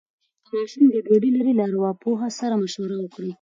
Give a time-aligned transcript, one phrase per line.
[0.45, 3.29] که ماشوم ګډوډي لري، له ارواپوه سره مشوره وکړئ.